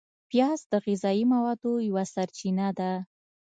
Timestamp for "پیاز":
0.31-0.59